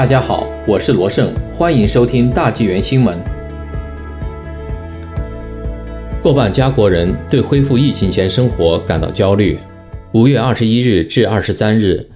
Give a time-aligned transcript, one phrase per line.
[0.00, 3.18] 大家好，我是罗胜，欢迎收听大纪元新闻。
[6.22, 9.58] 过半加国人对恢复疫情前生活感到焦虑。
[10.14, 12.08] 五月二十一日至二十三日，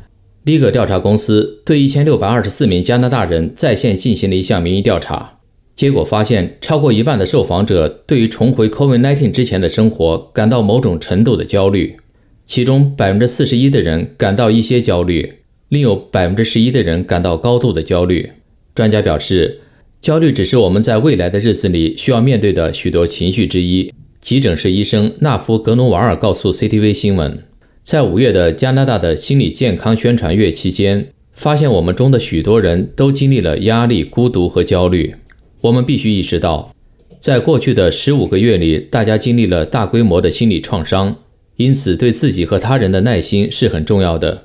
[0.45, 5.41] 利格调查公司对一千六百二十四名加拿大人在线进行了一项民意调查，
[5.75, 11.99] 结果发现，超过一半的受访者对于重回 COVID-19 之前的生活感到某种程度的焦虑，
[12.47, 15.44] 其中百分之四十一的人感到一些焦虑。
[15.75, 18.31] 另有百分之十一的人感到高度的焦虑。
[18.77, 19.59] 专家表示，
[20.01, 23.93] 焦虑只是我们在未来的日子里需要面对的许多情绪之一。
[24.21, 27.43] 急诊室医生纳夫格努瓦尔告诉 CTV 新闻，
[27.83, 35.17] 在五月的加拿大的心理健康宣传月期间，发现我们中的许多人都经历了压力、孤独和焦虑。
[35.63, 36.73] 我们必须意识到，
[37.19, 41.17] 在过去的十五个月里，大家经历了大规模的心理创伤，
[41.57, 44.45] 因此对自己和他人的耐心是很重要的。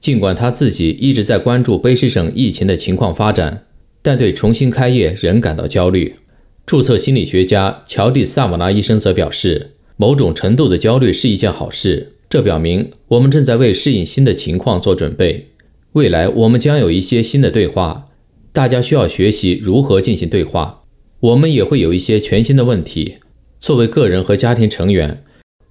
[0.00, 3.66] 尽管他自己一直在关注卑诗省疫情的情况发展，
[4.00, 6.16] 但对重新开业仍感到焦虑。
[6.64, 15.48] 注册心理学家乔蒂·萨瓦拉医生则表示，某种程度的焦虑是一件好事，这表明我们正在为适应新的情况做准备。
[15.92, 18.06] 未来我们将有一些新的对话，
[18.52, 20.84] 大家需要学习如何进行对话。
[21.20, 23.16] 我们也会有一些全新的问题。
[23.58, 25.22] 作为个人和家庭成员，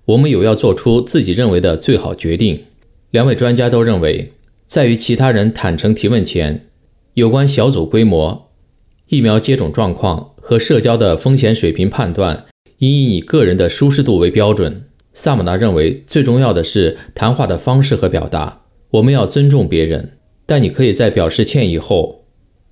[0.05, 2.65] 我们有要做出自己认为的最好决定。
[3.11, 4.33] 两位专家都认为，
[4.67, 6.61] 在与其他人坦诚提问前，
[7.15, 8.51] 有关小组规模、
[9.07, 12.45] 疫苗接种状况和社交的风险水平判断，
[12.77, 14.85] 应以你个人的舒适度为标准。
[15.11, 18.61] 萨姆纳认为，最重要的是谈话的方式和表达。
[18.91, 22.25] 我们要尊重别人，但你可以在表示歉意后，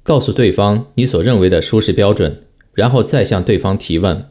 [0.03, 2.43] 告诉对方你所认为的舒适标准，
[2.73, 4.25] 然后再向对方提问。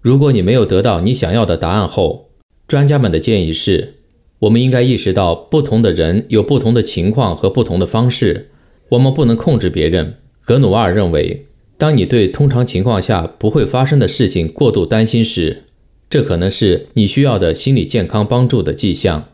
[0.00, 2.30] 如果你没有得到你想要的答案后，
[2.66, 4.01] 专家们的建议是。
[4.42, 8.48] 我们应该意识到，不同的人有不同的情况和不同的方式。
[8.90, 10.14] 我们不能控制别人。
[10.44, 11.46] 格努瓦尔认为，
[11.78, 15.62] 当你对通常情况下不会发生的事情过度担心时，
[16.10, 19.28] 这可能是你需要的心理健康帮助的迹象。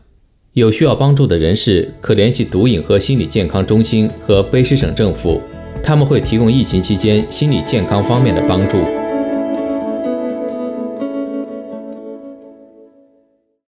[0.53, 5.41] 有需要帮助的人士可联系毒瘾和心理健康中心和卑诗省政府，
[5.83, 8.77] 他们会提供疫情期间心理健康方面的帮助。